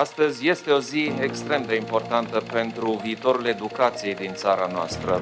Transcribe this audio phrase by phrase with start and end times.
[0.00, 5.20] Astăzi este o zi extrem de importantă pentru viitorul educației din țara noastră.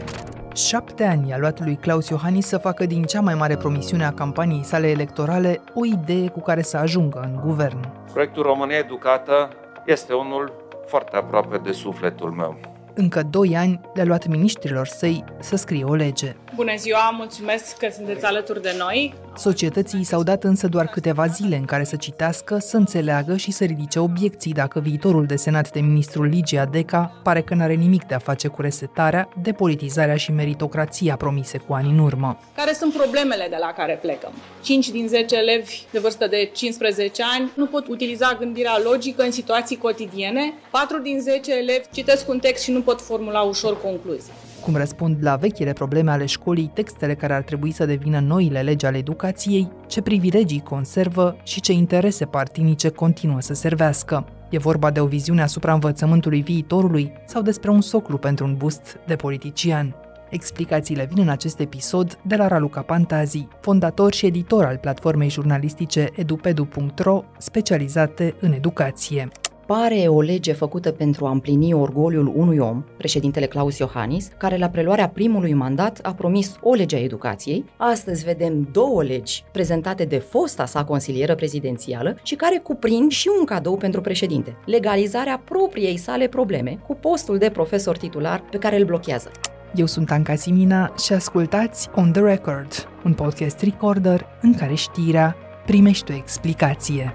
[0.54, 4.12] Șapte ani a luat lui Claus Iohannis să facă din cea mai mare promisiune a
[4.12, 7.78] campaniei sale electorale o idee cu care să ajungă în guvern.
[8.12, 9.48] Proiectul România Educată
[9.86, 10.52] este unul
[10.86, 12.60] foarte aproape de sufletul meu.
[12.94, 16.36] Încă doi ani le-a luat miniștrilor săi să scrie o lege.
[16.54, 19.14] Bună ziua, mulțumesc că sunteți alături de noi.
[19.38, 23.64] Societății s-au dat însă doar câteva zile în care să citească, să înțeleagă și să
[23.64, 28.18] ridice obiecții dacă viitorul desenat de ministrul Ligia Deca pare că n-are nimic de a
[28.18, 32.38] face cu resetarea, depolitizarea și meritocrația promise cu ani în urmă.
[32.56, 34.32] Care sunt problemele de la care plecăm?
[34.62, 39.30] 5 din 10 elevi de vârstă de 15 ani nu pot utiliza gândirea logică în
[39.30, 44.32] situații cotidiene, 4 din 10 elevi citesc un text și nu pot formula ușor concluzii
[44.64, 48.86] cum răspund la vechile probleme ale școlii textele care ar trebui să devină noile legi
[48.86, 54.26] ale educației, ce privilegii conservă și ce interese partinice continuă să servească.
[54.50, 58.98] E vorba de o viziune asupra învățământului viitorului sau despre un soclu pentru un bust
[59.06, 59.94] de politician.
[60.30, 66.08] Explicațiile vin în acest episod de la Raluca Pantazi, fondator și editor al platformei jurnalistice
[66.14, 69.28] edupedu.ro, specializate în educație
[69.68, 74.68] pare o lege făcută pentru a împlini orgoliul unui om, președintele Claus Iohannis, care la
[74.68, 77.64] preluarea primului mandat a promis o lege a educației.
[77.76, 83.44] Astăzi vedem două legi prezentate de fosta sa consilieră prezidențială și care cuprind și un
[83.44, 88.84] cadou pentru președinte, legalizarea propriei sale probleme cu postul de profesor titular pe care îl
[88.84, 89.30] blochează.
[89.74, 95.36] Eu sunt Anca Simina și ascultați On The Record, un podcast recorder în care știrea
[95.66, 97.12] primește o explicație.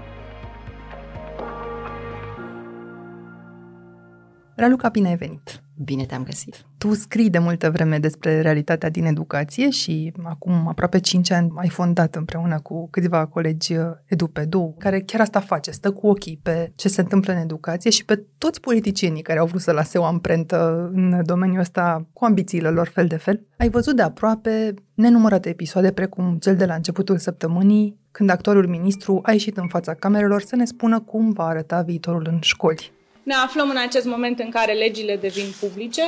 [4.56, 5.62] Raluca, bine ai venit!
[5.84, 6.66] Bine te-am găsit!
[6.78, 11.68] Tu scrii de multă vreme despre realitatea din educație și acum aproape 5 ani ai
[11.68, 16.72] fondat împreună cu câțiva colegi uh, EduPedu, care chiar asta face, stă cu ochii pe
[16.74, 20.04] ce se întâmplă în educație și pe toți politicienii care au vrut să lase o
[20.04, 23.46] amprentă în domeniul ăsta cu ambițiile lor fel de fel.
[23.58, 29.20] Ai văzut de aproape nenumărate episoade precum cel de la începutul săptămânii, când actualul ministru
[29.22, 32.92] a ieșit în fața camerelor să ne spună cum va arăta viitorul în școli.
[33.24, 36.02] Ne aflăm în acest moment în care legile devin publice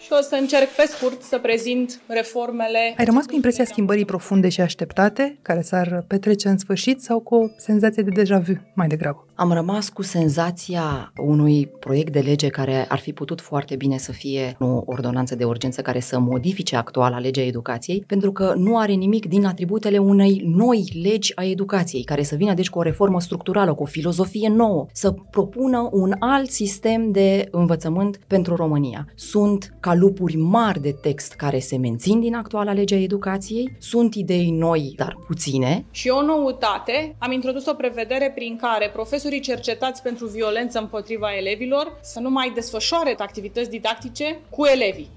[0.00, 2.94] și o să încerc pe scurt să prezint reformele.
[2.96, 7.34] Ai rămas cu impresia schimbării profunde și așteptate, care s-ar petrece în sfârșit, sau cu
[7.34, 9.26] o senzație de deja vu mai degrabă?
[9.34, 14.12] Am rămas cu senzația unui proiect de lege care ar fi putut foarte bine să
[14.12, 18.92] fie o ordonanță de urgență care să modifice actuala legea educației, pentru că nu are
[18.92, 23.20] nimic din atributele unei noi legi a educației, care să vină deci cu o reformă
[23.20, 29.06] structurală, cu o filozofie nouă, să propună un alt sistem de învățământ pentru România.
[29.14, 34.50] Sunt calupuri mari de text care se mențin din actuala lege a educației, sunt idei
[34.50, 35.84] noi, dar puține.
[35.90, 41.36] Și o noutate, am introdus o prevedere prin care profesorii profesorii cercetați pentru violență împotriva
[41.36, 45.10] elevilor să nu mai desfășoare activități didactice cu elevii.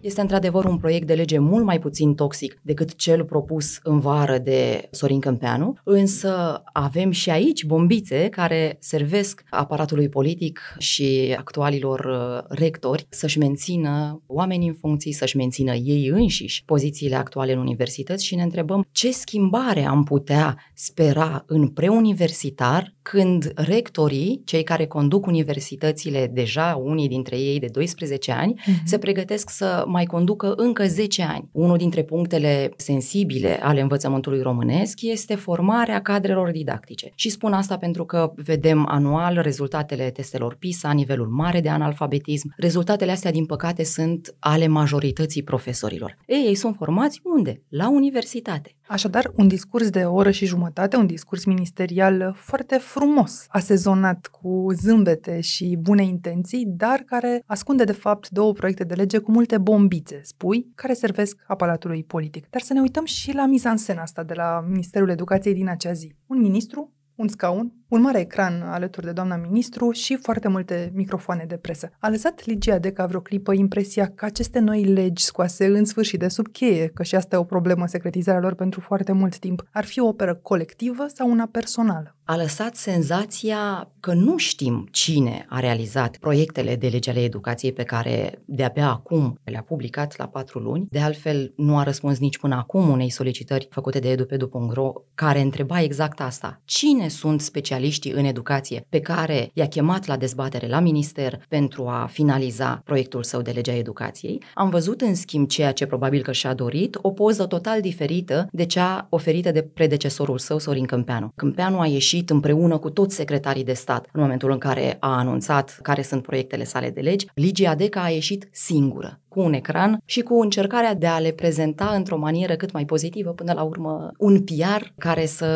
[0.00, 4.38] Este într-adevăr un proiect de lege mult mai puțin toxic decât cel propus în vară
[4.38, 12.56] de Sorin Câmpeanu, însă avem și aici bombițe care servesc aparatului politic și actualilor uh,
[12.58, 18.34] rectori să-și mențină oamenii în funcții, să-și mențină ei înșiși pozițiile actuale în universități și
[18.34, 26.30] ne întrebăm ce schimbare am putea spera în preuniversitar când rectorii, cei care conduc universitățile
[26.32, 28.82] deja, unii dintre ei de 12 ani, uh-huh.
[28.84, 31.48] se pregătesc să mai conducă încă 10 ani.
[31.52, 37.12] Unul dintre punctele sensibile ale învățământului românesc este formarea cadrelor didactice.
[37.14, 42.54] Și spun asta pentru că vedem anual rezultatele testelor PISA, nivelul mare de analfabetism.
[42.56, 46.16] Rezultatele astea, din păcate, sunt ale majorității profesorilor.
[46.26, 47.62] Ei, ei sunt formați unde?
[47.68, 48.77] La universitate.
[48.88, 54.66] Așadar, un discurs de o oră și jumătate, un discurs ministerial foarte frumos, asezonat cu
[54.72, 59.58] zâmbete și bune intenții, dar care ascunde de fapt două proiecte de lege cu multe
[59.58, 62.46] bombițe, spui, care servesc aparatului politic.
[62.50, 65.68] Dar să ne uităm și la miza în scena asta de la Ministerul Educației din
[65.68, 66.14] acea zi.
[66.26, 71.44] Un ministru un scaun, un mare ecran alături de doamna ministru și foarte multe microfoane
[71.44, 71.90] de presă.
[71.98, 76.28] A lăsat Ligia Deca vreo clipă impresia că aceste noi legi scoase în sfârșit de
[76.28, 79.84] sub cheie, că și asta e o problemă, secretizarea lor pentru foarte mult timp, ar
[79.84, 82.18] fi o operă colectivă sau una personală?
[82.30, 87.82] a lăsat senzația că nu știm cine a realizat proiectele de lege ale educației pe
[87.82, 90.86] care de-abia acum le-a publicat la patru luni.
[90.90, 95.80] De altfel, nu a răspuns nici până acum unei solicitări făcute de edupedu.ro care întreba
[95.80, 96.60] exact asta.
[96.64, 101.86] Cine cine sunt specialiștii în educație pe care i-a chemat la dezbatere la minister pentru
[101.86, 106.32] a finaliza proiectul său de legea educației, am văzut în schimb ceea ce probabil că
[106.32, 111.32] și-a dorit, o poză total diferită de cea oferită de predecesorul său, Sorin Câmpeanu.
[111.36, 115.78] Câmpeanu a ieșit împreună cu toți secretarii de stat în momentul în care a anunțat
[115.82, 117.26] care sunt proiectele sale de legi.
[117.34, 121.92] Ligia Deca a ieșit singură cu un ecran și cu încercarea de a le prezenta
[121.94, 125.48] într-o manieră cât mai pozitivă, până la urmă un PR care să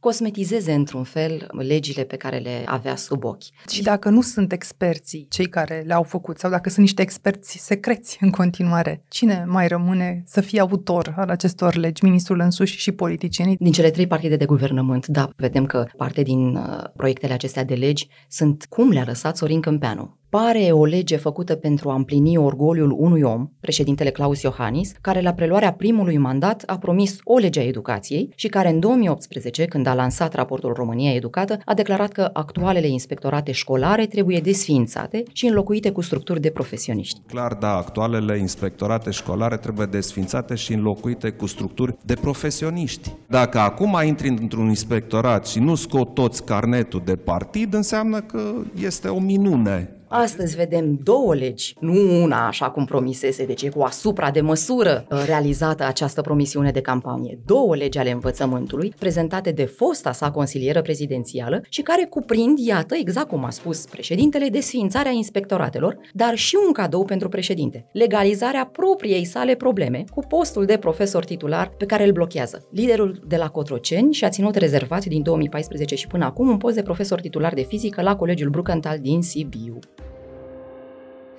[0.00, 3.68] cosmetizeze într-un fel legile pe care le avea sub ochi.
[3.70, 8.18] Și dacă nu sunt experții cei care le-au făcut sau dacă sunt niște experți secreți
[8.20, 12.04] în continuare, cine mai rămâne să fie autor al acestor legi?
[12.04, 13.56] Ministrul însuși și politicienii?
[13.58, 17.74] Din cele trei partide de guvernământ, da, vedem că parte din uh, proiectele acestea de
[17.74, 22.94] legi sunt cum le-a lăsat Sorin Câmpeanu pare o lege făcută pentru a împlini orgoliul
[22.98, 27.64] unui om, președintele Claus Iohannis, care la preluarea primului mandat a promis o lege a
[27.64, 32.88] educației și care în 2018, când a lansat raportul România Educată, a declarat că actualele
[32.88, 37.20] inspectorate școlare trebuie desființate și înlocuite cu structuri de profesioniști.
[37.26, 43.12] Clar, da, actualele inspectorate școlare trebuie desființate și înlocuite cu structuri de profesioniști.
[43.28, 49.08] Dacă acum intri într-un inspectorat și nu scot toți carnetul de partid, înseamnă că este
[49.08, 54.30] o minune Astăzi vedem două legi, nu una așa cum promisese, deci e cu asupra
[54.30, 57.38] de măsură uh, realizată această promisiune de campanie.
[57.46, 63.28] Două legi ale învățământului, prezentate de fosta sa consilieră prezidențială și care cuprind, iată, exact
[63.28, 69.54] cum a spus președintele, desființarea inspectoratelor, dar și un cadou pentru președinte, legalizarea propriei sale
[69.54, 72.68] probleme cu postul de profesor titular pe care îl blochează.
[72.70, 76.82] Liderul de la Cotroceni și-a ținut rezervat din 2014 și până acum un post de
[76.82, 79.78] profesor titular de fizică la Colegiul Brucantal din Sibiu.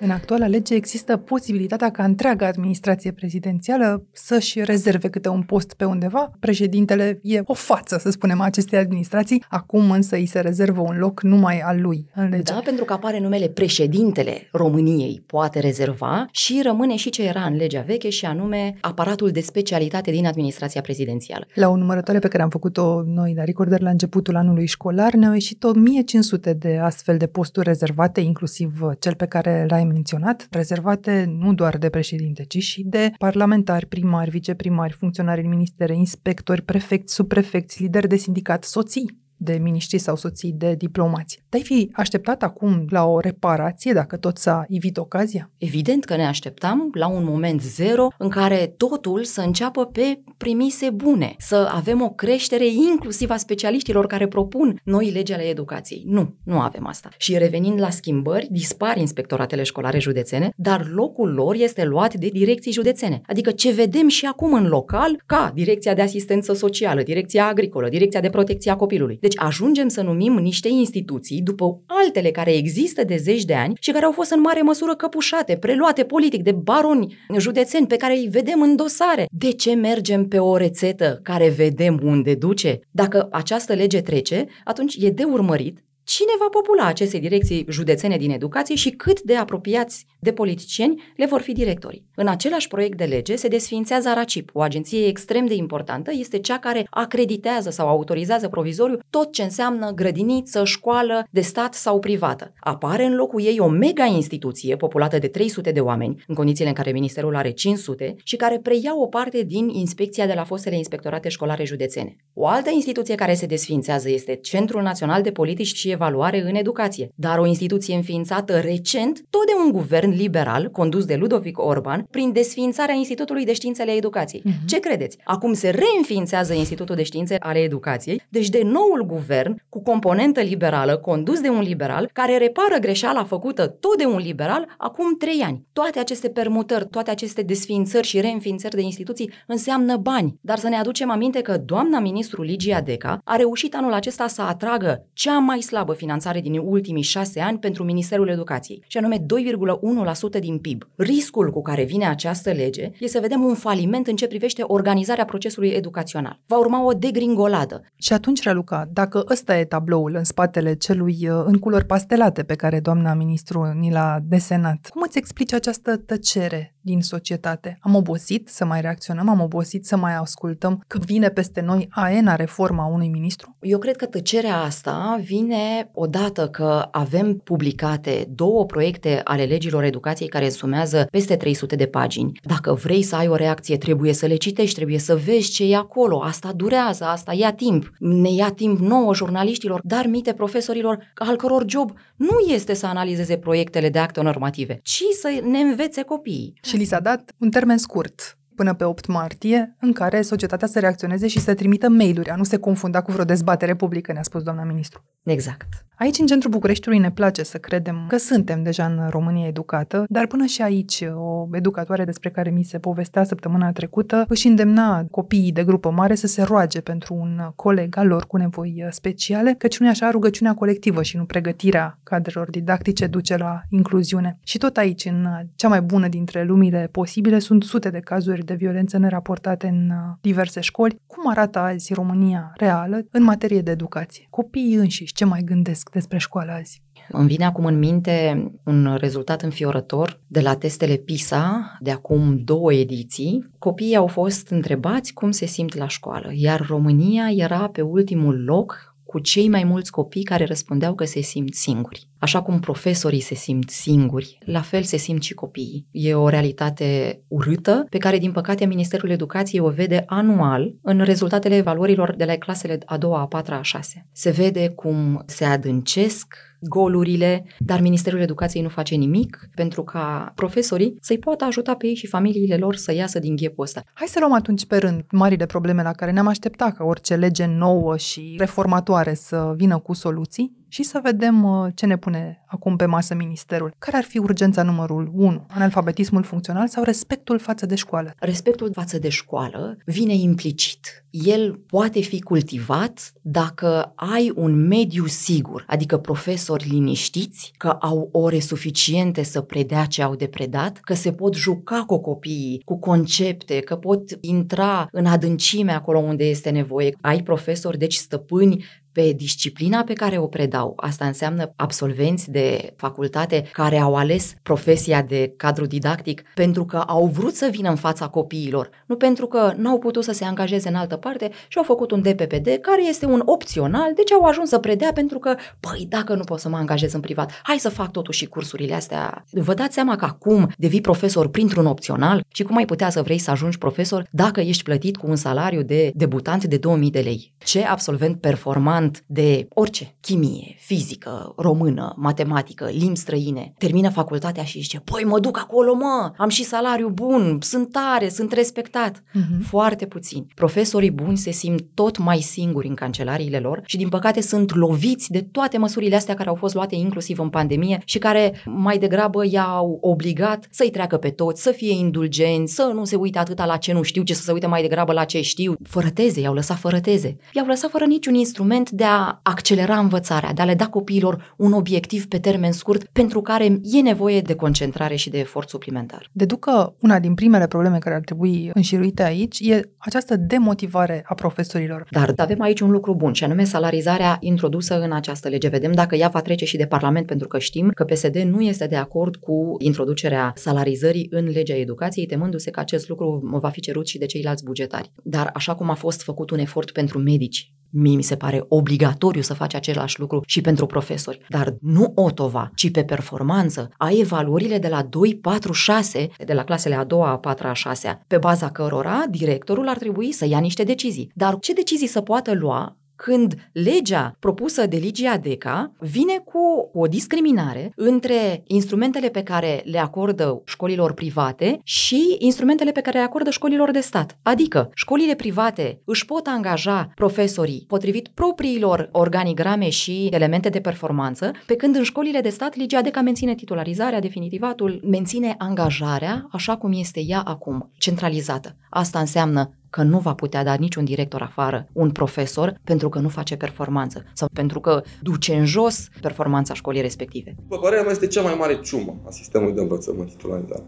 [0.04, 5.84] În actuala lege există posibilitatea ca întreaga administrație prezidențială să-și rezerve câte un post pe
[5.84, 6.30] undeva.
[6.40, 10.98] Președintele e o față, să spunem, a acestei administrații, acum însă îi se rezervă un
[10.98, 12.52] loc numai al lui în lege.
[12.52, 17.56] Da, pentru că apare numele președintele României poate rezerva și rămâne și ce era în
[17.56, 21.46] legea veche și anume aparatul de specialitate din administrația prezidențială.
[21.54, 25.32] La o numărătoare pe care am făcut-o noi la Recorder la începutul anului școlar ne-au
[25.32, 31.54] ieșit 1500 de astfel de posturi rezervate, inclusiv cel pe care l-ai menționat, rezervate nu
[31.54, 37.82] doar de președinte, ci și de parlamentari, primari, viceprimari, funcționari în ministere, inspectori, prefecți, subprefecți,
[37.82, 41.42] lideri de sindicat, soții de miniștri sau soții de diplomați.
[41.48, 45.50] Te-ai fi așteptat acum la o reparație dacă tot s-a ivit ocazia?
[45.58, 50.90] Evident că ne așteptam la un moment zero în care totul să înceapă pe premise
[50.90, 56.04] bune, să avem o creștere inclusiv a specialiștilor care propun noi legi ale educației.
[56.06, 57.08] Nu, nu avem asta.
[57.16, 62.72] Și revenind la schimbări, dispar inspectoratele școlare județene, dar locul lor este luat de direcții
[62.72, 63.20] județene.
[63.26, 68.20] Adică ce vedem și acum în local, ca Direcția de Asistență Socială, Direcția Agricolă, Direcția
[68.20, 69.18] de Protecție a Copilului.
[69.20, 73.90] Deci ajungem să numim niște instituții după altele care există de zeci de ani și
[73.90, 78.28] care au fost în mare măsură căpușate, preluate politic de baroni județeni pe care îi
[78.30, 79.26] vedem în dosare.
[79.30, 82.80] De ce mergem pe o rețetă care vedem unde duce?
[82.90, 85.84] Dacă această lege trece, atunci e de urmărit
[86.14, 91.26] Cine va popula aceste direcții județene din educație și cât de apropiați de politicieni le
[91.26, 92.06] vor fi directorii?
[92.14, 96.58] În același proiect de lege se desființează ARACIP, o agenție extrem de importantă, este cea
[96.58, 102.52] care acreditează sau autorizează provizoriu tot ce înseamnă grădiniță, școală, de stat sau privată.
[102.60, 106.74] Apare în locul ei o mega instituție populată de 300 de oameni, în condițiile în
[106.74, 111.28] care ministerul are 500 și care preia o parte din inspecția de la fostele inspectorate
[111.28, 112.16] școlare județene.
[112.34, 116.00] O altă instituție care se desființează este Centrul Național de Politici și evaluare
[116.46, 121.58] în educație, dar o instituție înființată recent tot de un guvern liberal condus de Ludovic
[121.58, 124.42] Orban prin desființarea Institutului de Științe ale Educației.
[124.46, 124.66] Uh-huh.
[124.66, 125.18] Ce credeți?
[125.24, 130.96] Acum se reînființează Institutul de Științe ale Educației, deci de noul guvern cu componentă liberală
[130.96, 135.66] condus de un liberal care repară greșeala făcută tot de un liberal acum trei ani.
[135.72, 140.76] Toate aceste permutări, toate aceste desființări și reînființări de instituții înseamnă bani, dar să ne
[140.76, 145.60] aducem aminte că doamna ministru Ligia Deca a reușit anul acesta să atragă cea mai
[145.60, 150.88] slabă slabă finanțare din ultimii șase ani pentru Ministerul Educației, și anume 2,1% din PIB.
[150.96, 155.24] Riscul cu care vine această lege este să vedem un faliment în ce privește organizarea
[155.24, 156.40] procesului educațional.
[156.46, 157.82] Va urma o degringoladă.
[157.96, 162.54] Și atunci, Raluca, dacă ăsta e tabloul în spatele celui uh, în culori pastelate pe
[162.54, 167.78] care doamna ministru ni l-a desenat, cum îți explici această tăcere din societate.
[167.80, 172.36] Am obosit să mai reacționăm, am obosit să mai ascultăm că vine peste noi aena
[172.36, 173.56] reforma unui ministru?
[173.60, 180.28] Eu cred că tăcerea asta vine odată că avem publicate două proiecte ale legilor educației
[180.28, 182.40] care însumează peste 300 de pagini.
[182.42, 185.76] Dacă vrei să ai o reacție, trebuie să le citești, trebuie să vezi ce e
[185.76, 186.22] acolo.
[186.22, 187.90] Asta durează, asta ia timp.
[187.98, 193.36] Ne ia timp nouă jurnaliștilor, dar mite profesorilor al căror job nu este să analizeze
[193.36, 196.58] proiectele de acte normative, ci să ne învețe copiii.
[196.62, 200.80] Și li s-a dat un termen scurt, până pe 8 martie, în care societatea să
[200.80, 204.42] reacționeze și să trimită mail-uri, a nu se confunda cu vreo dezbatere publică, ne-a spus
[204.42, 205.04] doamna ministru.
[205.22, 205.86] Exact.
[206.02, 210.26] Aici, în centrul Bucureștiului, ne place să credem că suntem deja în România educată, dar
[210.26, 215.52] până și aici, o educatoare despre care mi se povestea săptămâna trecută își îndemna copiii
[215.52, 219.78] de grupă mare să se roage pentru un coleg al lor cu nevoi speciale, căci
[219.78, 224.38] nu așa rugăciunea colectivă și nu pregătirea cadrelor didactice duce la incluziune.
[224.42, 228.54] Și tot aici, în cea mai bună dintre lumile posibile, sunt sute de cazuri de
[228.54, 231.00] violență neraportate în diverse școli.
[231.06, 234.26] Cum arată azi România reală în materie de educație?
[234.30, 236.82] Copiii înșiși ce mai gândesc despre școală azi?
[237.08, 242.72] Îmi vine acum în minte un rezultat înfiorător de la testele PISA de acum două
[242.72, 243.50] ediții.
[243.58, 248.91] Copiii au fost întrebați cum se simt la școală, iar România era pe ultimul loc
[249.12, 252.08] cu cei mai mulți copii care răspundeau că se simt singuri.
[252.18, 255.86] Așa cum profesorii se simt singuri, la fel se simt și copiii.
[255.90, 261.56] E o realitate urâtă pe care, din păcate, Ministerul Educației o vede anual în rezultatele
[261.56, 264.06] evaluărilor de la clasele a doua, a patra, a șase.
[264.12, 270.96] Se vede cum se adâncesc golurile, dar Ministerul Educației nu face nimic pentru ca profesorii
[271.00, 273.82] să-i poată ajuta pe ei și familiile lor să iasă din ghepul ăsta.
[273.94, 277.46] Hai să luăm atunci pe rând marile probleme la care ne-am așteptat ca orice lege
[277.46, 282.76] nouă și reformatoare să vină cu soluții și să vedem uh, ce ne pune acum
[282.76, 283.74] pe masă ministerul.
[283.78, 285.46] Care ar fi urgența numărul 1?
[285.48, 288.14] Analfabetismul funcțional sau respectul față de școală?
[288.18, 291.04] Respectul față de școală vine implicit.
[291.10, 298.38] El poate fi cultivat dacă ai un mediu sigur, adică profesori liniștiți, că au ore
[298.38, 303.60] suficiente să predea ce au de predat, că se pot juca cu copiii, cu concepte,
[303.60, 306.96] că pot intra în adâncime acolo unde este nevoie.
[307.00, 310.72] Ai profesori, deci stăpâni pe disciplina pe care o predau.
[310.76, 317.06] Asta înseamnă absolvenți de facultate care au ales profesia de cadru didactic pentru că au
[317.06, 320.74] vrut să vină în fața copiilor, nu pentru că n-au putut să se angajeze în
[320.74, 324.58] altă parte și au făcut un DPPD care este un opțional, deci au ajuns să
[324.58, 327.90] predea pentru că, păi, dacă nu pot să mă angajez în privat, hai să fac
[327.90, 329.24] totuși cursurile astea.
[329.30, 333.18] Vă dați seama că acum devii profesor printr-un opțional și cum ai putea să vrei
[333.18, 337.34] să ajungi profesor dacă ești plătit cu un salariu de debutant de 2000 de lei.
[337.38, 344.60] Ce absolvent performant amant de orice, chimie, fizică, română, matematică, limbi străine, termină facultatea și
[344.60, 348.98] zice, păi mă duc acolo, mă, am și salariu bun, sunt tare, sunt respectat.
[348.98, 349.46] Uh-huh.
[349.46, 350.26] Foarte puțin.
[350.34, 355.10] Profesorii buni se simt tot mai singuri în cancelariile lor și din păcate sunt loviți
[355.10, 359.22] de toate măsurile astea care au fost luate inclusiv în pandemie și care mai degrabă
[359.30, 363.56] i-au obligat să-i treacă pe toți, să fie indulgenți, să nu se uite atâta la
[363.56, 365.54] ce nu știu, ci să se uite mai degrabă la ce știu.
[365.62, 367.16] Fără teze, i-au lăsat fără teze.
[367.32, 371.52] I-au lăsat fără niciun instrument de a accelera învățarea, de a le da copiilor un
[371.52, 376.10] obiectiv pe termen scurt pentru care e nevoie de concentrare și de efort suplimentar.
[376.12, 381.14] Deduc că una din primele probleme care ar trebui înșiruite aici e această demotivare a
[381.14, 381.86] profesorilor.
[381.90, 385.48] Dar avem aici un lucru bun, și anume salarizarea introdusă în această lege.
[385.48, 388.66] Vedem dacă ea va trece și de Parlament, pentru că știm că PSD nu este
[388.66, 393.86] de acord cu introducerea salarizării în legea educației, temându-se că acest lucru va fi cerut
[393.86, 394.92] și de ceilalți bugetari.
[395.02, 399.20] Dar așa cum a fost făcut un efort pentru medici Mie mi se pare obligatoriu
[399.20, 403.68] să faci același lucru și pentru profesori, dar nu otova, ci pe performanță.
[403.76, 407.52] Ai evaluările de la 2, 4, 6, de la clasele a doua, a patra, a
[407.52, 411.10] șasea, pe baza cărora directorul ar trebui să ia niște decizii.
[411.14, 416.86] Dar ce decizii să poată lua când legea propusă de Ligia Deca vine cu o
[416.86, 423.30] discriminare între instrumentele pe care le acordă școlilor private și instrumentele pe care le acordă
[423.30, 424.18] școlilor de stat.
[424.22, 431.56] Adică, școlile private își pot angaja profesorii potrivit propriilor organigrame și elemente de performanță, pe
[431.56, 437.00] când în școlile de stat Ligia Deca menține titularizarea, definitivatul, menține angajarea așa cum este
[437.06, 438.56] ea acum, centralizată.
[438.70, 443.08] Asta înseamnă că nu va putea da niciun director afară un profesor pentru că nu
[443.08, 447.34] face performanță sau pentru că duce în jos performanța școlii respective.
[447.36, 450.64] După părerea mea, este cea mai mare ciumă a sistemului de învățământ titularizare.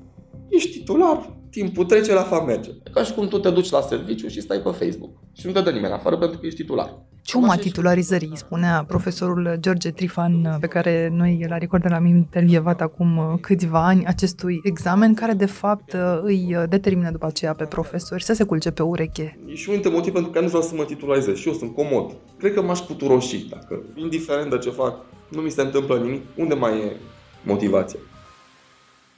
[0.49, 2.71] Ești titular, timpul trece, la fa merge.
[2.93, 5.61] Ca și cum tu te duci la serviciu și stai pe Facebook și nu te
[5.61, 7.03] dă nimeni afară pentru că ești titular.
[7.25, 12.81] Ciuma Așa și- titularizării, spunea profesorul George Trifan, pe care noi l-a recordat la intervievat
[12.81, 17.53] acum uh, câțiva ani, acestui examen, care de fapt uh, îi uh, determină după aceea
[17.55, 19.39] pe profesori să se culce pe ureche.
[19.47, 21.75] E și unul dintre motive pentru care nu vreau să mă titularizez și eu sunt
[21.75, 22.15] comod.
[22.39, 24.95] Cred că m-aș puturoși dacă, indiferent de ce fac,
[25.29, 26.23] nu mi se întâmplă nimic.
[26.37, 26.97] Unde mai e
[27.45, 27.99] motivația?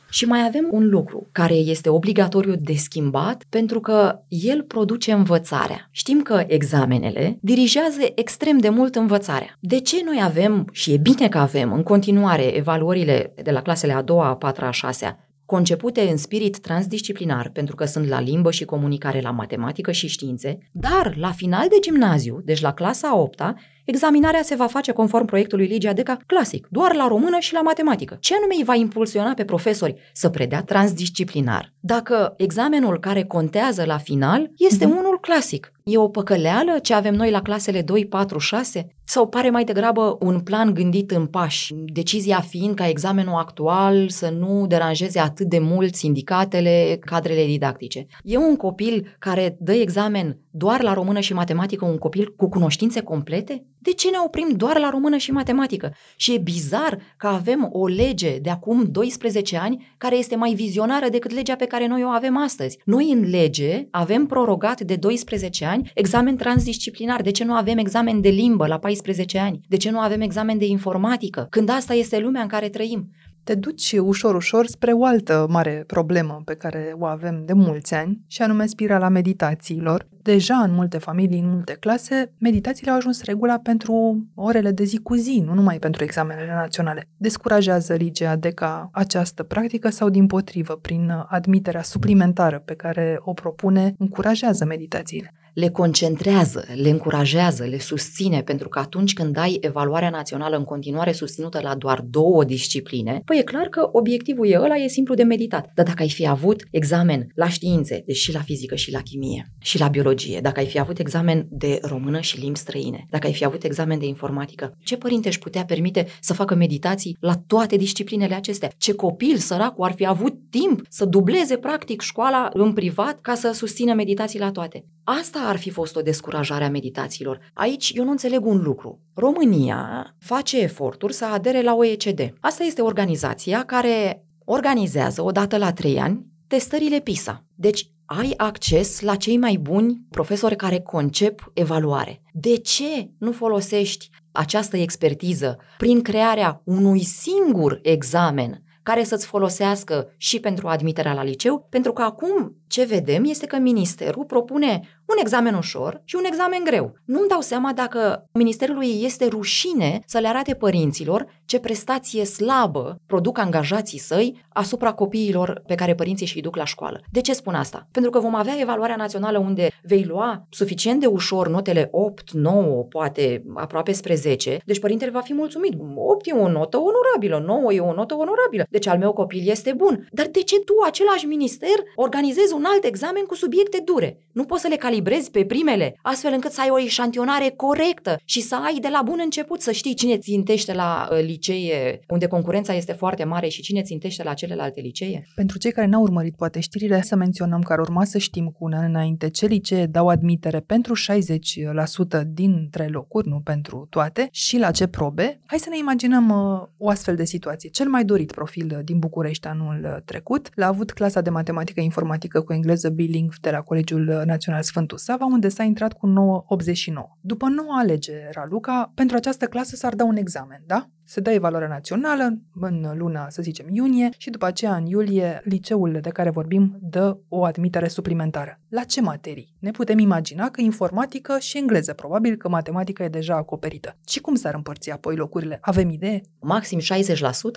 [0.08, 5.88] Și mai avem un lucru care este obligatoriu de schimbat pentru că el produce învățarea.
[5.90, 9.56] Știm că examenele dirigează extrem de mult învățarea.
[9.60, 13.92] De ce noi avem, și e bine că avem în continuare, evaluările de la clasele
[13.92, 18.50] a doua, a patra, a șasea, concepute în spirit transdisciplinar, pentru că sunt la limbă
[18.50, 23.16] și comunicare, la matematică și științe, dar la final de gimnaziu, deci la clasa a
[23.16, 23.40] 8
[23.86, 28.16] examinarea se va face conform proiectului Ligia Deca clasic, doar la română și la matematică.
[28.20, 31.72] Ce anume îi va impulsiona pe profesori să predea transdisciplinar?
[31.80, 34.96] Dacă examenul care contează la final este Mhm.
[34.96, 38.86] unul clasic, e o păcăleală ce avem noi la clasele 2, 4, 6?
[39.08, 44.28] Sau pare mai degrabă un plan gândit în pași, decizia fiind ca examenul actual să
[44.38, 48.06] nu deranjeze atât de mult sindicatele, cadrele didactice?
[48.22, 53.00] E un copil care dă examen doar la română și matematică, un copil cu cunoștințe
[53.00, 53.64] complete?
[53.78, 55.94] De ce ne oprim doar la română și matematică?
[56.16, 61.08] Și e bizar că avem o lege de acum 12 ani care este mai vizionară
[61.08, 62.78] decât legea pe care noi o avem astăzi.
[62.84, 67.22] Noi în lege avem prorogat de 12 ani examen transdisciplinar.
[67.22, 69.60] De ce nu avem examen de limbă la 14 ani?
[69.68, 71.46] De ce nu avem examen de informatică?
[71.50, 73.10] Când asta este lumea în care trăim.
[73.44, 77.94] Te duci ușor, ușor spre o altă mare problemă pe care o avem de mulți
[77.94, 80.06] ani, și anume spirala meditațiilor.
[80.26, 84.98] Deja în multe familii, în multe clase, meditațiile au ajuns regula pentru orele de zi
[84.98, 87.08] cu zi, nu numai pentru examenele naționale.
[87.16, 93.94] Descurajează Ligia Deca această practică sau, din potrivă, prin admiterea suplimentară pe care o propune,
[93.98, 95.34] încurajează meditațiile?
[95.56, 101.12] le concentrează, le încurajează, le susține, pentru că atunci când ai evaluarea națională în continuare
[101.12, 105.22] susținută la doar două discipline, păi e clar că obiectivul e ăla, e simplu de
[105.22, 105.70] meditat.
[105.74, 109.52] Dar dacă ai fi avut examen la științe, deci și la fizică și la chimie
[109.58, 113.32] și la biologie, dacă ai fi avut examen de română și limbi străine, dacă ai
[113.32, 117.76] fi avut examen de informatică, ce părinte își putea permite să facă meditații la toate
[117.76, 118.70] disciplinele acestea?
[118.76, 123.50] Ce copil săracul ar fi avut timp să dubleze practic școala în privat ca să
[123.50, 124.84] susțină meditații la toate?
[125.04, 127.38] Asta ar fi fost o descurajare a meditațiilor.
[127.54, 129.00] Aici eu nu înțeleg un lucru.
[129.14, 132.34] România face eforturi să adere la OECD.
[132.40, 137.44] Asta este organizația care organizează odată la trei ani testările PISA.
[137.54, 142.22] Deci ai acces la cei mai buni profesori care concep evaluare.
[142.32, 150.40] De ce nu folosești această expertiză prin crearea unui singur examen care să-ți folosească și
[150.40, 155.54] pentru admiterea la liceu, pentru că acum ce vedem este că ministerul propune un examen
[155.54, 156.92] ușor și un examen greu.
[157.04, 163.38] Nu-mi dau seama dacă ministerului este rușine să le arate părinților ce prestație slabă produc
[163.38, 167.00] angajații săi asupra copiilor pe care părinții și-i duc la școală.
[167.12, 167.88] De ce spun asta?
[167.90, 172.82] Pentru că vom avea evaluarea națională unde vei lua suficient de ușor notele 8, 9,
[172.82, 175.74] poate aproape spre 10, deci părintele va fi mulțumit.
[175.94, 179.72] 8 e o notă onorabilă, 9 e o notă onorabilă, deci al meu copil este
[179.72, 180.08] bun.
[180.12, 184.18] Dar de ce tu, același minister, organizezi un alt examen cu subiecte dure?
[184.32, 188.40] Nu poți să le calibrezi pe primele, astfel încât să ai o eșantionare corectă și
[188.40, 192.74] să ai de la bun început să știi cine țintește la uh, licee, unde concurența
[192.74, 195.26] este foarte mare și cine țintește la celelalte licee.
[195.34, 198.64] Pentru cei care n-au urmărit poate știrile, să menționăm că ar urma să știm cu
[198.64, 204.58] un an înainte ce licee dau admitere pentru 60% dintre locuri, nu pentru toate, și
[204.58, 205.40] la ce probe.
[205.46, 207.68] Hai să ne imaginăm uh, o astfel de situație.
[207.68, 211.80] Cel mai dorit profil uh, din București anul uh, trecut l-a avut clasa de matematică
[211.80, 216.08] informatică cu engleză bilingv de la Colegiul uh, Național Sfântul Sava, unde s-a intrat cu
[216.08, 217.18] 9,89.
[217.20, 220.88] După noua alegere, Raluca, pentru această clasă s-ar da un examen, da?
[221.08, 225.98] Se dă evaluarea națională în luna, să zicem, iunie și după aceea, în iulie, liceul
[226.02, 228.60] de care vorbim dă o admitere suplimentară.
[228.68, 229.54] La ce materii?
[229.58, 233.96] Ne putem imagina că informatică și engleză, probabil că matematica e deja acoperită.
[234.06, 235.58] Și cum s-ar împărți apoi locurile?
[235.60, 236.20] Avem idee?
[236.40, 236.82] Maxim 60%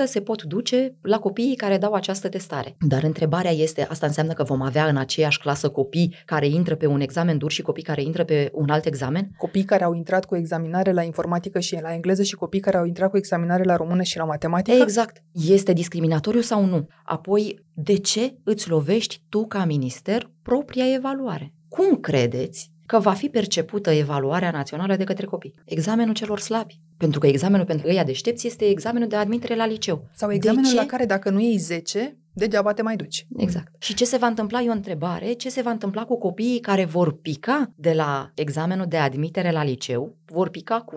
[0.06, 2.76] se pot duce la copiii care dau această testare.
[2.80, 6.86] Dar întrebarea este, asta înseamnă că vom avea în aceeași clasă copii care intră pe
[6.86, 9.30] un examen dur și copii care intră pe un alt examen?
[9.38, 12.86] Copii care au intrat cu examinare la informatică și la engleză și copii care au
[12.86, 14.82] intrat cu examinare la română și la matematică?
[14.82, 15.24] Exact.
[15.32, 16.88] Este discriminatoriu sau nu?
[17.04, 21.54] Apoi, de ce îți lovești tu ca minister propria evaluare?
[21.68, 25.54] Cum credeți că va fi percepută evaluarea națională de către copii?
[25.66, 26.80] Examenul celor slabi.
[26.98, 30.10] Pentru că examenul pentru ăia deștepți este examenul de admitere la liceu.
[30.14, 30.76] Sau examenul de ce?
[30.76, 33.28] la care dacă nu iei 10, degeaba te mai duci.
[33.38, 33.72] Exact.
[33.80, 36.86] Și ce se va întâmpla, e o întrebare, ce se va întâmpla cu copiii care
[36.86, 40.96] vor pica de la examenul de admitere la liceu, vor pica cu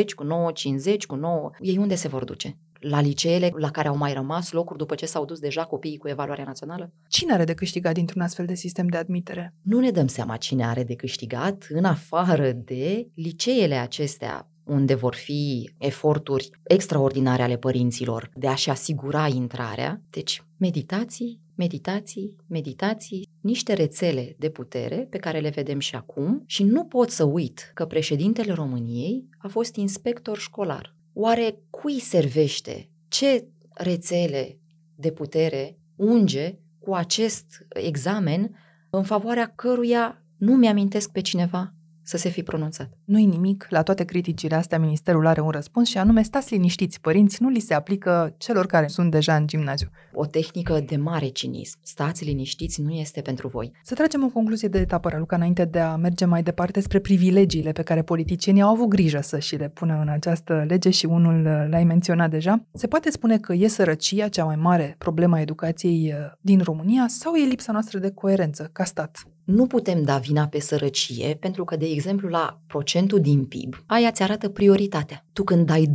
[0.00, 1.50] 9,80, cu 9,50, cu 9...
[1.60, 2.56] Ei unde se vor duce?
[2.80, 6.08] la liceele la care au mai rămas locuri după ce s-au dus deja copiii cu
[6.08, 6.92] evaluarea națională?
[7.08, 9.54] Cine are de câștigat dintr-un astfel de sistem de admitere?
[9.62, 15.14] Nu ne dăm seama cine are de câștigat în afară de liceele acestea unde vor
[15.14, 20.00] fi eforturi extraordinare ale părinților de a-și asigura intrarea.
[20.10, 26.62] Deci, meditații, meditații, meditații, niște rețele de putere pe care le vedem și acum și
[26.62, 30.94] nu pot să uit că președintele României a fost inspector școlar.
[31.12, 32.90] Oare cui servește?
[33.08, 34.58] Ce rețele
[34.94, 38.56] de putere unge cu acest examen
[38.90, 41.74] în favoarea căruia nu mi-amintesc pe cineva
[42.06, 42.90] să se fi pronunțat.
[43.04, 47.42] Nu-i nimic, la toate criticile astea ministerul are un răspuns și anume stați liniștiți, părinți,
[47.42, 49.88] nu li se aplică celor care sunt deja în gimnaziu.
[50.12, 51.78] O tehnică de mare cinism.
[51.82, 53.72] Stați liniștiți, nu este pentru voi.
[53.82, 57.72] Să tragem o concluzie de etapă, Raluca, înainte de a merge mai departe spre privilegiile
[57.72, 61.46] pe care politicienii au avut grijă să și le pună în această lege și unul
[61.46, 62.66] uh, l-ai menționat deja.
[62.72, 67.34] Se poate spune că e sărăcia cea mai mare problema educației uh, din România sau
[67.34, 69.26] e lipsa noastră de coerență ca stat?
[69.46, 74.10] Nu putem da vina pe sărăcie, pentru că, de exemplu, la procentul din PIB, aia
[74.10, 75.24] ți arată prioritatea.
[75.32, 75.94] Tu când dai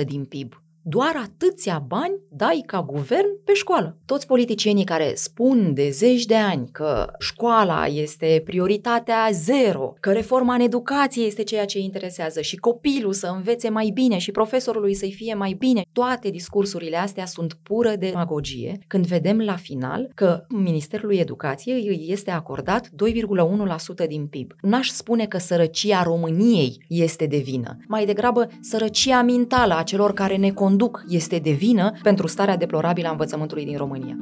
[0.00, 3.96] 2,1% din PIB, doar atâția bani dai ca guvern pe școală.
[4.04, 10.54] Toți politicienii care spun de zeci de ani că școala este prioritatea zero, că reforma
[10.54, 15.12] în educație este ceea ce interesează și copilul să învețe mai bine și profesorului să-i
[15.12, 20.44] fie mai bine, toate discursurile astea sunt pură de demagogie când vedem la final că
[20.48, 22.88] Ministerul Educației îi este acordat
[24.04, 24.52] 2,1% din PIB.
[24.60, 30.36] N-aș spune că sărăcia României este de vină, mai degrabă sărăcia mentală a celor care
[30.36, 34.16] ne conduc conduc este de vină pentru starea deplorabilă a învățământului din România.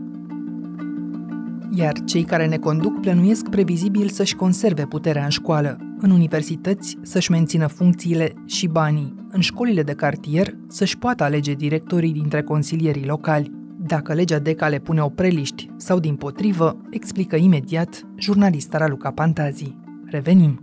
[1.71, 7.31] Iar cei care ne conduc plănuiesc previzibil să-și conserve puterea în școală, în universități să-și
[7.31, 13.51] mențină funcțiile și banii, în școlile de cartier să-și poată alege directorii dintre consilierii locali.
[13.79, 19.77] Dacă legea DECA le pune opreliști sau din potrivă, explică imediat jurnalista Raluca Pantazi.
[20.05, 20.61] Revenim!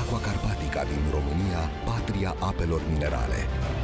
[0.00, 1.07] Aqua Carpatica din
[2.08, 3.77] România patria apelor minerale.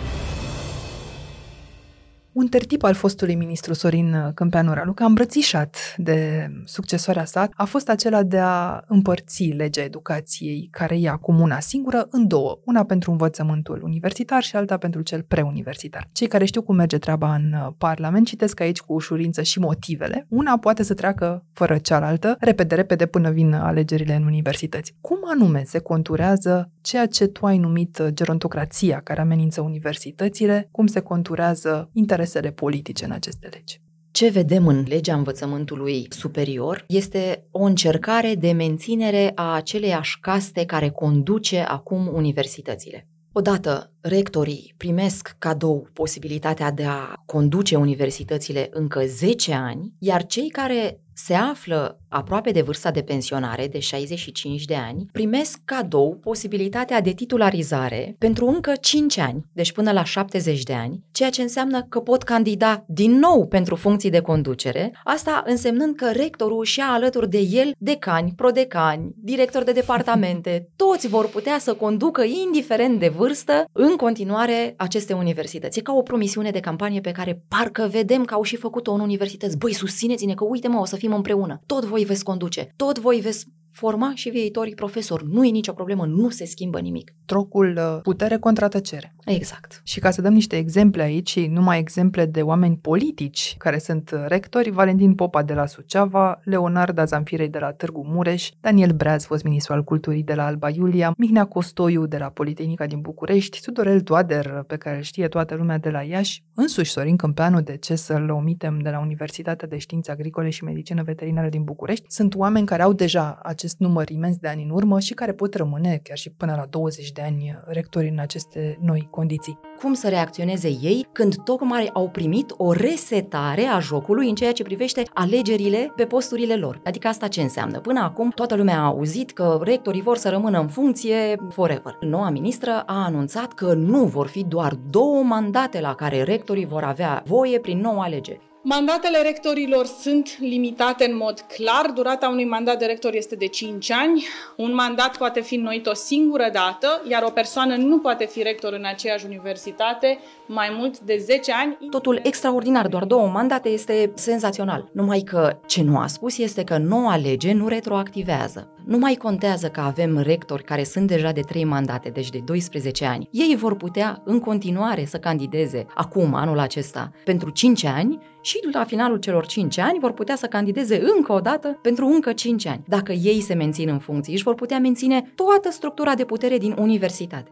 [2.34, 8.22] Un tertip al fostului ministru Sorin Câmpeanu Raluca, îmbrățișat de succesoarea sa, a fost acela
[8.22, 12.58] de a împărți legea educației, care e acum una singură, în două.
[12.64, 16.08] Una pentru învățământul universitar și alta pentru cel preuniversitar.
[16.12, 20.26] Cei care știu cum merge treaba în Parlament citesc aici cu ușurință și motivele.
[20.28, 24.94] Una poate să treacă fără cealaltă, repede, repede până vin alegerile în universități.
[25.00, 31.00] Cum anume se conturează ceea ce tu ai numit gerontocrația care amenință universitățile, cum se
[31.00, 33.80] conturează interesele interesele politice în aceste legi.
[34.10, 40.90] Ce vedem în legea învățământului superior este o încercare de menținere a aceleiași caste care
[40.90, 43.08] conduce acum universitățile.
[43.32, 51.00] Odată, rectorii primesc cadou posibilitatea de a conduce universitățile încă 10 ani, iar cei care
[51.14, 57.10] se află aproape de vârsta de pensionare, de 65 de ani, primesc cadou posibilitatea de
[57.10, 62.00] titularizare pentru încă 5 ani, deci până la 70 de ani, ceea ce înseamnă că
[62.00, 67.38] pot candida din nou pentru funcții de conducere, asta însemnând că rectorul și-a alături de
[67.38, 73.96] el decani, prodecani, directori de departamente, toți vor putea să conducă, indiferent de vârstă, în
[73.96, 75.78] continuare aceste universități.
[75.78, 79.00] E ca o promisiune de campanie pe care parcă vedem că au și făcut-o în
[79.00, 79.58] universități.
[79.58, 81.60] Băi, susțineți-ne că uite mă, o să fim împreună.
[81.66, 85.24] Tot voi veți conduce, tot voi veți forma și viitorii profesori.
[85.30, 87.14] Nu e nicio problemă, nu se schimbă nimic.
[87.24, 89.14] Trocul uh, putere contra tăcere.
[89.24, 89.80] Exact.
[89.84, 94.24] Și ca să dăm niște exemple aici, numai exemple de oameni politici care sunt uh,
[94.26, 99.44] rectori, Valentin Popa de la Suceava, Leonard Azamfirei de la Târgu Mureș, Daniel Breaz, fost
[99.44, 104.00] ministru al culturii de la Alba Iulia, Mihnea Costoiu de la Politehnica din București, Tudorel
[104.00, 107.94] Toader, pe care îl știe toată lumea de la Iași, însuși Sorin Câmpeanu, de ce
[107.94, 112.66] să-l omitem de la Universitatea de Științe Agricole și Medicină Veterinară din București, sunt oameni
[112.66, 116.16] care au deja acest număr imens de ani în urmă și care pot rămâne chiar
[116.16, 119.58] și până la 20 de ani rectori în aceste noi condiții.
[119.80, 124.62] Cum să reacționeze ei când tocmai au primit o resetare a jocului în ceea ce
[124.62, 126.80] privește alegerile pe posturile lor?
[126.84, 127.80] Adică asta ce înseamnă?
[127.80, 131.96] Până acum toată lumea a auzit că rectorii vor să rămână în funcție forever.
[132.00, 136.82] Noua ministră a anunțat că nu vor fi doar două mandate la care rectorii vor
[136.82, 141.90] avea voie prin noua lege Mandatele rectorilor sunt limitate în mod clar.
[141.90, 144.24] Durata unui mandat de rector este de 5 ani.
[144.56, 148.72] Un mandat poate fi înnoit o singură dată, iar o persoană nu poate fi rector
[148.72, 151.78] în aceeași universitate mai mult de 10 ani.
[151.90, 154.88] Totul extraordinar, doar două mandate este senzațional.
[154.92, 158.68] Numai că ce nu a spus este că noua lege nu retroactivează.
[158.86, 163.04] Nu mai contează că avem rectori care sunt deja de 3 mandate, deci de 12
[163.04, 163.28] ani.
[163.30, 168.84] Ei vor putea în continuare să candideze acum, anul acesta, pentru 5 ani și la
[168.84, 172.84] finalul celor 5 ani vor putea să candideze încă o dată pentru încă 5 ani.
[172.88, 176.74] Dacă ei se mențin în funcție, își vor putea menține toată structura de putere din
[176.78, 177.50] universitate.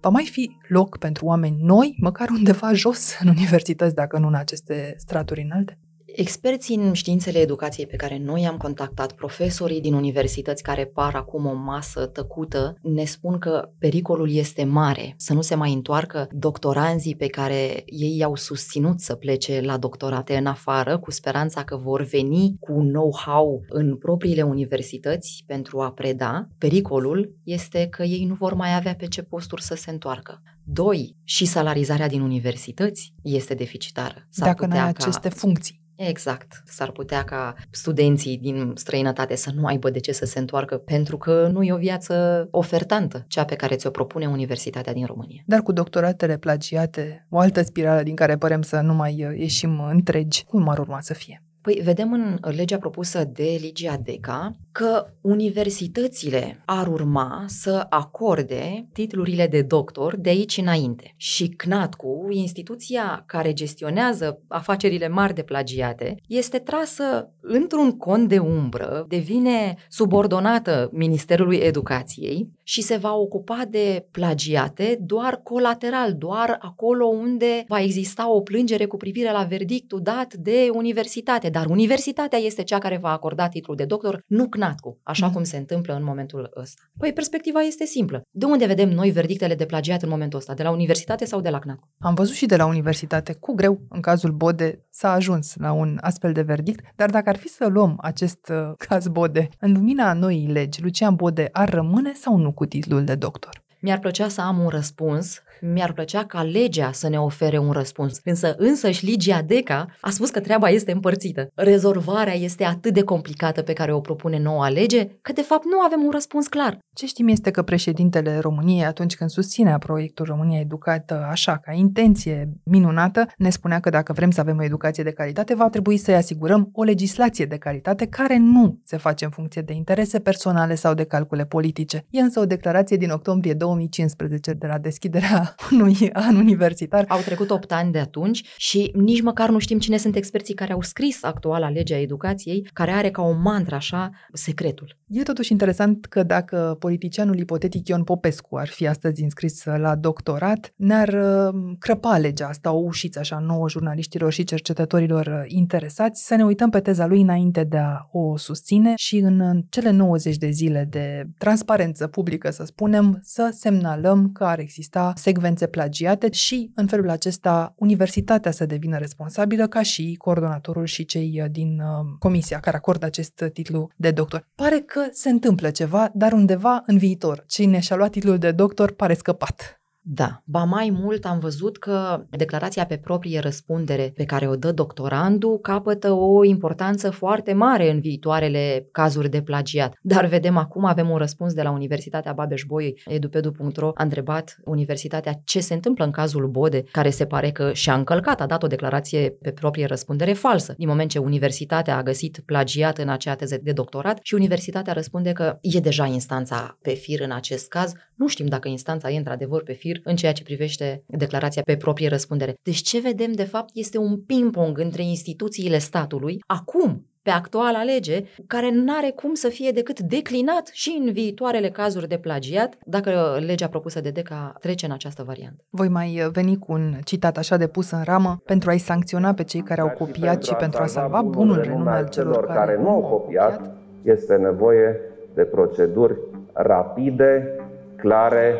[0.00, 4.34] Va mai fi loc pentru oameni noi, măcar undeva jos în universități, dacă nu în
[4.34, 5.78] aceste straturi înalte?
[6.06, 11.46] Experții în științele educației pe care noi am contactat, profesorii din universități care par acum
[11.46, 17.16] o masă tăcută, ne spun că pericolul este mare, să nu se mai întoarcă doctoranzii
[17.16, 22.02] pe care ei i-au susținut să plece la doctorate în afară, cu speranța că vor
[22.02, 26.48] veni cu know-how în propriile universități pentru a preda.
[26.58, 30.42] Pericolul este că ei nu vor mai avea pe ce posturi să se întoarcă.
[30.64, 34.26] Doi, și salarizarea din universități este deficitară.
[34.30, 35.84] S-ar Dacă n-ai aceste funcții.
[35.96, 36.62] Exact.
[36.64, 41.16] S-ar putea ca studenții din străinătate să nu aibă de ce să se întoarcă pentru
[41.16, 45.42] că nu e o viață ofertantă, cea pe care ți-o propune Universitatea din România.
[45.46, 50.44] Dar cu doctoratele plagiate, o altă spirală din care părem să nu mai ieșim întregi,
[50.44, 51.45] cum ar urma să fie?
[51.66, 59.46] Păi vedem în legea propusă de Ligia Deca că universitățile ar urma să acorde titlurile
[59.46, 61.14] de doctor de aici înainte.
[61.16, 69.04] Și CNATCU, instituția care gestionează afacerile mari de plagiate, este trasă într-un cont de umbră,
[69.08, 77.64] devine subordonată Ministerului Educației și se va ocupa de plagiate doar colateral, doar acolo unde
[77.68, 81.48] va exista o plângere cu privire la verdictul dat de universitate.
[81.56, 85.32] Dar universitatea este cea care va acorda titlul de doctor, nu CNATCU, așa mm.
[85.32, 86.82] cum se întâmplă în momentul ăsta.
[86.98, 88.22] Păi perspectiva este simplă.
[88.30, 90.54] De unde vedem noi verdictele de plagiat în momentul ăsta?
[90.54, 91.88] De la universitate sau de la CNATCU?
[91.98, 93.32] Am văzut și de la universitate.
[93.32, 97.36] Cu greu, în cazul Bode, s-a ajuns la un astfel de verdict, dar dacă ar
[97.36, 102.12] fi să luăm acest uh, caz Bode, în lumina noii legi, Lucian Bode ar rămâne
[102.14, 103.64] sau nu cu titlul de doctor?
[103.80, 108.20] Mi-ar plăcea să am un răspuns mi-ar plăcea ca legea să ne ofere un răspuns.
[108.24, 111.48] Însă însăși Ligia Deca a spus că treaba este împărțită.
[111.54, 115.80] Rezolvarea este atât de complicată pe care o propune noua lege, că de fapt nu
[115.80, 116.78] avem un răspuns clar.
[116.92, 122.52] Ce știm este că președintele României, atunci când susținea proiectul România Educată așa, ca intenție
[122.64, 126.14] minunată, ne spunea că dacă vrem să avem o educație de calitate, va trebui să-i
[126.14, 130.94] asigurăm o legislație de calitate care nu se face în funcție de interese personale sau
[130.94, 132.06] de calcule politice.
[132.10, 137.04] E însă o declarație din octombrie 2015 de la deschiderea unui an universitar.
[137.08, 140.72] Au trecut 8 ani de atunci și nici măcar nu știm cine sunt experții care
[140.72, 144.96] au scris actuala lege a educației, care are ca o mantră așa secretul.
[145.08, 150.72] E totuși interesant că dacă politicianul ipotetic Ion Popescu ar fi astăzi înscris la doctorat,
[150.76, 156.34] ne-ar uh, crăpa legea asta o ușiță așa nouă jurnaliștilor și cercetătorilor uh, interesați să
[156.34, 160.50] ne uităm pe teza lui înainte de a o susține și în cele 90 de
[160.50, 166.86] zile de transparență publică, să spunem, să semnalăm că ar exista secvențe plagiate și, în
[166.86, 172.60] felul acesta, universitatea să devină responsabilă ca și coordonatorul și cei uh, din uh, comisia
[172.60, 174.46] care acordă acest titlu de doctor.
[174.54, 177.44] Pare că se întâmplă ceva, dar undeva în viitor.
[177.46, 179.80] Cine și-a luat titlul de doctor pare scăpat.
[180.08, 184.72] Da, ba mai mult am văzut că declarația pe proprie răspundere pe care o dă
[184.72, 189.94] doctorandul capătă o importanță foarte mare în viitoarele cazuri de plagiat.
[190.00, 195.60] Dar vedem acum, avem un răspuns de la Universitatea Babeș-Bolyai, edupedu.ro a întrebat Universitatea ce
[195.60, 199.30] se întâmplă în cazul Bode, care se pare că și-a încălcat, a dat o declarație
[199.30, 203.72] pe proprie răspundere falsă, din moment ce Universitatea a găsit plagiat în acea teză de
[203.72, 207.92] doctorat și Universitatea răspunde că e deja instanța pe fir în acest caz.
[208.14, 212.08] Nu știm dacă instanța e într-adevăr pe fir în ceea ce privește declarația pe proprie
[212.08, 212.54] răspundere.
[212.62, 218.22] Deci ce vedem de fapt este un ping-pong între instituțiile statului, acum pe actuala lege,
[218.46, 223.38] care nu are cum să fie decât declinat și în viitoarele cazuri de plagiat, dacă
[223.46, 225.64] legea propusă de DECA trece în această variantă.
[225.70, 229.44] Voi mai veni cu un citat așa de pus în ramă pentru a-i sancționa pe
[229.44, 233.00] cei care au copiat și pentru a salva bunul renume al celor care nu au
[233.00, 233.74] copiat.
[234.02, 235.00] Este nevoie
[235.34, 236.16] de proceduri
[236.52, 237.60] rapide,
[237.96, 238.54] clare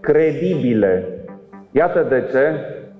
[0.00, 1.04] credibile.
[1.70, 2.54] Iată de ce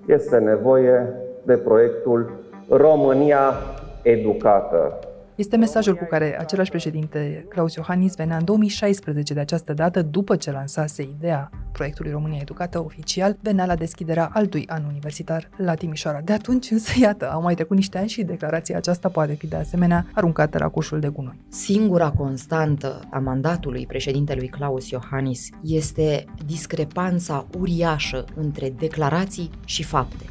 [0.07, 1.09] este nevoie
[1.43, 2.33] de proiectul
[2.69, 3.55] România
[4.03, 4.99] Educată.
[5.40, 10.37] Este mesajul cu care același președinte, Claus Iohannis, venea în 2016 de această dată, după
[10.37, 16.20] ce lansase ideea proiectului România Educată oficial venea la deschiderea altui an universitar la Timișoara.
[16.20, 19.57] De atunci însă, iată, au mai trecut niște ani și declarația aceasta poate fi de
[19.57, 21.40] asemenea aruncată la cușul de gunoi.
[21.48, 30.24] Singura constantă a mandatului președintelui Claus Iohannis este discrepanța uriașă între declarații și fapte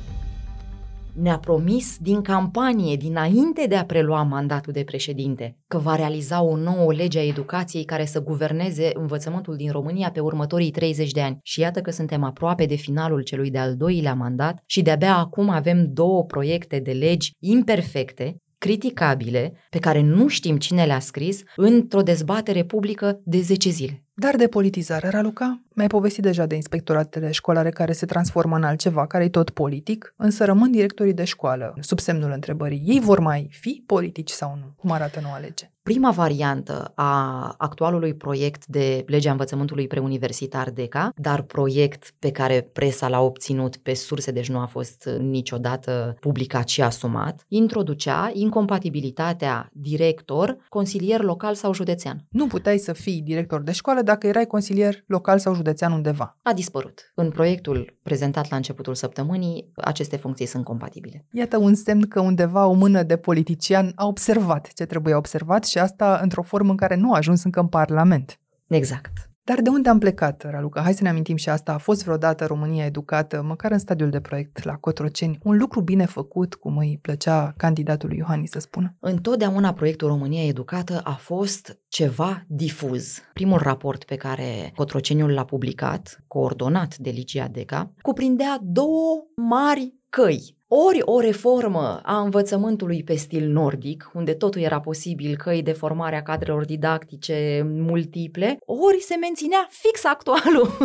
[1.22, 6.56] ne-a promis din campanie, dinainte de a prelua mandatul de președinte, că va realiza o
[6.56, 11.40] nouă lege a educației care să guverneze învățământul din România pe următorii 30 de ani.
[11.44, 15.94] Și iată că suntem aproape de finalul celui de-al doilea mandat și de-abia acum avem
[15.94, 22.64] două proiecte de legi imperfecte, criticabile, pe care nu știm cine le-a scris, într-o dezbatere
[22.64, 24.04] publică de 10 zile.
[24.20, 29.08] Dar de politizare, Raluca, mi-ai povestit deja de inspectoratele școlare care se transformă în altceva,
[29.08, 32.84] care e tot politic, însă rămân directorii de școală, sub semnul întrebării.
[32.86, 34.74] Ei vor mai fi politici sau nu?
[34.76, 35.72] Cum arată noua lege?
[35.84, 43.08] Prima variantă a actualului proiect de legea învățământului preuniversitar DECA, dar proiect pe care presa
[43.08, 50.58] l-a obținut pe surse, deci nu a fost niciodată publicat și asumat, introducea incompatibilitatea director,
[50.70, 52.26] consilier local sau județean.
[52.30, 56.38] Nu puteai să fii director de școală dacă erai consilier local sau județean undeva.
[56.42, 57.12] A dispărut.
[57.16, 61.26] În proiectul prezentat la începutul săptămânii, aceste funcții sunt compatibile.
[61.32, 65.80] Iată un semn că undeva o mână de politician a observat ce trebuie observat și
[65.80, 68.40] asta într-o formă în care nu a ajuns încă în Parlament.
[68.68, 69.29] Exact.
[69.50, 70.82] Dar de unde am plecat, Raluca?
[70.82, 71.74] Hai să ne amintim și asta.
[71.74, 76.06] A fost vreodată România educată, măcar în stadiul de proiect la Cotroceni, un lucru bine
[76.06, 78.96] făcut, cum îi plăcea candidatului Iohannis să spună?
[79.00, 83.20] Întotdeauna proiectul România educată a fost ceva difuz.
[83.34, 90.59] Primul raport pe care Cotroceniul l-a publicat, coordonat de Ligia Deca, cuprindea două mari căi
[90.72, 96.16] ori o reformă a învățământului pe stil nordic, unde totul era posibil, căi de formare
[96.16, 100.78] a cadrelor didactice multiple, ori se menținea fix actualul,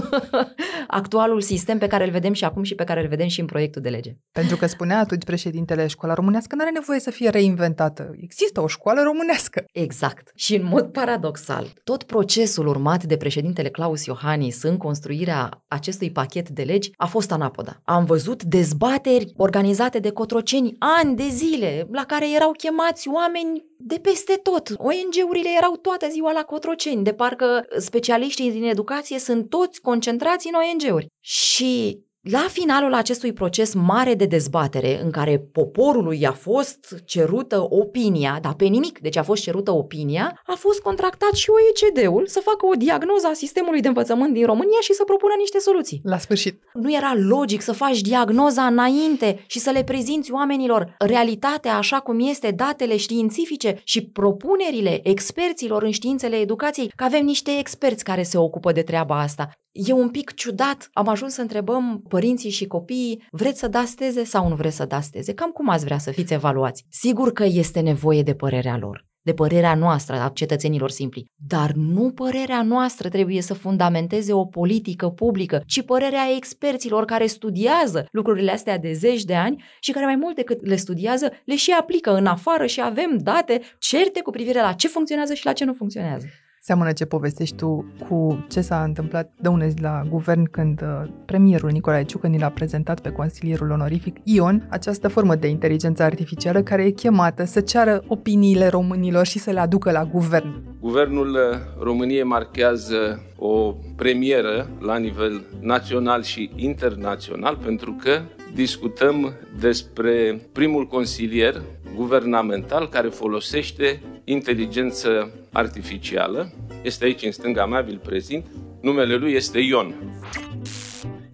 [0.87, 3.47] actualul sistem pe care îl vedem și acum și pe care îl vedem și în
[3.47, 4.17] proiectul de lege.
[4.33, 8.11] Pentru că spunea atunci președintele școala românească nu are nevoie să fie reinventată.
[8.21, 9.65] Există o școală românească.
[9.73, 10.31] Exact.
[10.35, 16.49] Și în mod paradoxal, tot procesul urmat de președintele Claus Iohannis în construirea acestui pachet
[16.49, 17.81] de legi a fost anapoda.
[17.85, 23.65] Am văzut dezbateri organizate organizate de cotroceni ani de zile, la care erau chemați oameni
[23.79, 24.69] de peste tot.
[24.77, 30.55] ONG-urile erau toată ziua la cotroceni, de parcă specialiștii din educație sunt toți concentrați în
[30.55, 31.07] ONG-uri.
[31.21, 31.99] Și
[32.31, 38.55] la finalul acestui proces mare de dezbatere, în care poporului a fost cerută opinia, dar
[38.55, 42.75] pe nimic, deci a fost cerută opinia, a fost contractat și OECD-ul să facă o
[42.75, 46.01] diagnoză a sistemului de învățământ din România și să propună niște soluții.
[46.03, 46.63] La sfârșit.
[46.73, 52.29] Nu era logic să faci diagnoza înainte și să le prezinți oamenilor realitatea așa cum
[52.29, 58.39] este, datele științifice și propunerile experților în științele educației, că avem niște experți care se
[58.39, 59.51] ocupă de treaba asta.
[59.75, 60.89] E un pic ciudat.
[60.93, 64.85] Am ajuns să întrebăm părinții și copiii, vreți să dați teze sau nu vreți să
[64.85, 65.35] dați teze?
[65.35, 66.85] Cam cum ați vrea să fiți evaluați?
[66.89, 71.25] Sigur că este nevoie de părerea lor de părerea noastră, a cetățenilor simpli.
[71.47, 78.07] Dar nu părerea noastră trebuie să fundamenteze o politică publică, ci părerea experților care studiază
[78.11, 81.71] lucrurile astea de zeci de ani și care mai mult decât le studiază, le și
[81.71, 85.65] aplică în afară și avem date certe cu privire la ce funcționează și la ce
[85.65, 86.27] nu funcționează.
[86.67, 91.71] Seamănă ce povestești tu cu ce s-a întâmplat de unezi la guvern când uh, premierul
[91.71, 96.85] Nicolae Ciucă ni l-a prezentat pe consilierul onorific Ion, această formă de inteligență artificială care
[96.85, 100.63] e chemată să ceară opiniile românilor și să le aducă la guvern.
[100.81, 108.21] Guvernul uh, României marchează o premieră la nivel național și internațional pentru că
[108.55, 111.63] discutăm despre primul consilier
[111.95, 116.53] guvernamental care folosește inteligență artificială.
[116.83, 118.47] Este aici în stânga mea, vi-l prezint.
[118.81, 119.95] Numele lui este Ion.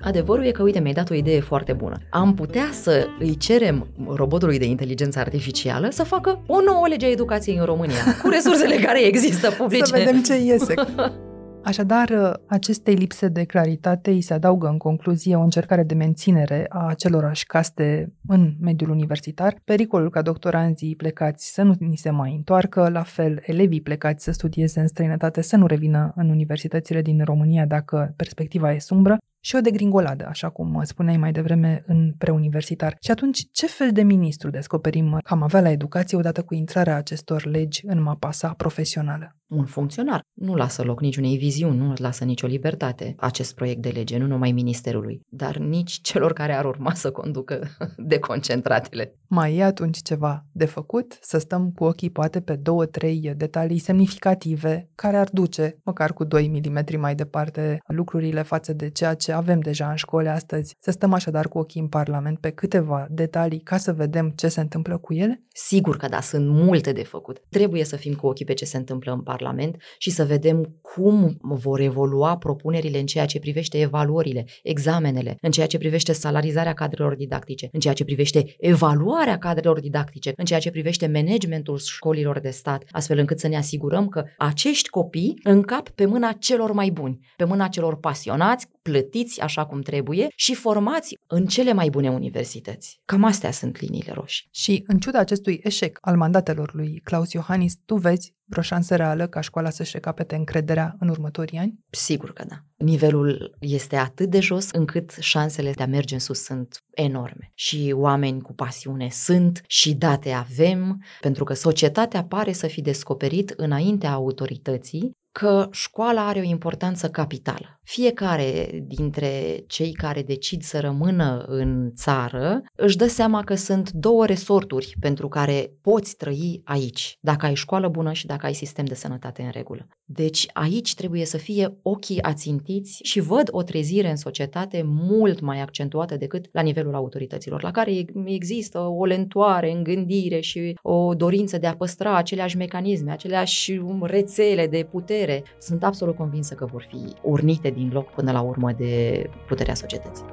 [0.01, 1.97] Adevărul e că, uite, mi-ai dat o idee foarte bună.
[2.11, 7.11] Am putea să îi cerem robotului de inteligență artificială să facă o nouă lege a
[7.11, 9.85] educației în România, cu resursele care există publice.
[9.85, 10.75] Să vedem ce iese.
[11.65, 16.87] Așadar, acestei lipse de claritate îi se adaugă în concluzie o încercare de menținere a
[16.87, 22.89] acelorași caste în mediul universitar, pericolul ca doctoranzii plecați să nu ni se mai întoarcă,
[22.89, 27.67] la fel elevii plecați să studieze în străinătate să nu revină în universitățile din România
[27.67, 32.97] dacă perspectiva e sumbră și o degringoladă, așa cum spuneai mai devreme, în preuniversitar.
[33.01, 36.97] Și atunci, ce fel de ministru descoperim că am avea la educație odată cu intrarea
[36.97, 39.35] acestor legi în mapa sa profesională?
[39.51, 40.21] un funcționar.
[40.35, 44.53] Nu lasă loc niciunei viziuni, nu lasă nicio libertate acest proiect de lege, nu numai
[44.53, 49.15] ministerului, dar nici celor care ar urma să conducă deconcentratele.
[49.27, 51.19] Mai e atunci ceva de făcut?
[51.21, 56.25] Să stăm cu ochii poate pe două, trei detalii semnificative care ar duce măcar cu
[56.25, 60.77] 2 mm mai departe lucrurile față de ceea ce avem deja în școli astăzi.
[60.79, 64.61] Să stăm așadar cu ochii în Parlament pe câteva detalii ca să vedem ce se
[64.61, 65.45] întâmplă cu ele?
[65.53, 67.43] Sigur că da, sunt multe de făcut.
[67.49, 71.37] Trebuie să fim cu ochii pe ce se întâmplă în Parlament și să vedem cum
[71.41, 77.15] vor evolua propunerile în ceea ce privește evaluările, examenele, în ceea ce privește salarizarea cadrelor
[77.15, 82.51] didactice, în ceea ce privește evaluarea cadrelor didactice, în ceea ce privește managementul școlilor de
[82.51, 87.19] stat, astfel încât să ne asigurăm că acești copii încap pe mâna celor mai buni,
[87.37, 93.01] pe mâna celor pasionați, plătiți așa cum trebuie și formați în cele mai bune universități.
[93.05, 94.49] Cam astea sunt liniile roșii.
[94.51, 99.27] Și în ciuda acestui eșec al mandatelor lui Claus Iohannis, tu vezi vreo șansă reală
[99.27, 101.79] ca școala să-și recapete încrederea în următorii ani?
[101.91, 102.57] Sigur că da.
[102.77, 107.51] Nivelul este atât de jos încât șansele de a merge în sus sunt enorme.
[107.55, 113.51] Și oameni cu pasiune sunt și date avem, pentru că societatea pare să fi descoperit
[113.51, 117.80] înaintea autorității că școala are o importanță capitală.
[117.93, 124.27] Fiecare dintre cei care decid să rămână în țară își dă seama că sunt două
[124.27, 128.95] resorturi pentru care poți trăi aici, dacă ai școală bună și dacă ai sistem de
[128.95, 129.87] sănătate în regulă.
[130.05, 135.61] Deci aici trebuie să fie ochii ațintiți și văd o trezire în societate mult mai
[135.61, 141.59] accentuată decât la nivelul autorităților, la care există o lentoare în gândire și o dorință
[141.59, 145.43] de a păstra aceleași mecanisme, aceleași rețele de putere.
[145.59, 150.25] Sunt absolut convinsă că vor fi urnite din loc până la urmă de puterea societății.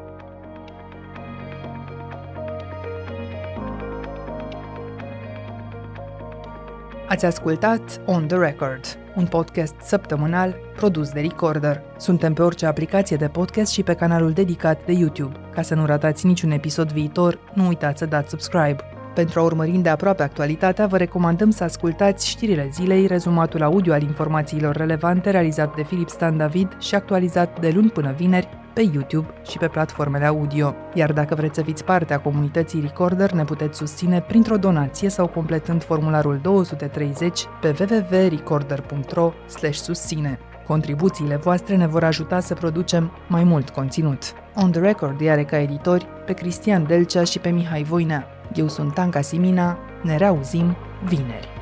[7.07, 8.81] Ați ascultat On The Record,
[9.15, 11.81] un podcast săptămânal produs de Recorder.
[11.97, 15.39] Suntem pe orice aplicație de podcast și pe canalul dedicat de YouTube.
[15.53, 18.96] Ca să nu ratați niciun episod viitor, nu uitați să dați subscribe.
[19.17, 24.01] Pentru a urmări de aproape actualitatea, vă recomandăm să ascultați știrile zilei, rezumatul audio al
[24.01, 29.27] informațiilor relevante realizat de Filip Stan David și actualizat de luni până vineri pe YouTube
[29.49, 30.75] și pe platformele audio.
[30.93, 35.27] Iar dacă vreți să fiți parte a comunității Recorder, ne puteți susține printr-o donație sau
[35.27, 39.33] completând formularul 230 pe www.recorder.ro
[39.71, 40.39] susține.
[40.67, 44.33] Contribuțiile voastre ne vor ajuta să producem mai mult conținut.
[44.55, 48.27] On The Record are ca editori pe Cristian Delcea și pe Mihai Voinea.
[48.55, 51.56] Eu sunt Tanca Simina, ne reauzim vineri.